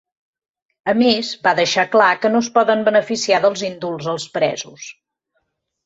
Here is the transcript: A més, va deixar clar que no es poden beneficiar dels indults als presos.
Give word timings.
A 0.93 0.95
més, 1.01 1.29
va 1.49 1.53
deixar 1.59 1.85
clar 1.97 2.09
que 2.25 2.33
no 2.33 2.43
es 2.47 2.51
poden 2.57 2.83
beneficiar 2.91 3.41
dels 3.47 3.67
indults 3.71 4.13
als 4.17 4.31
presos. 4.39 4.93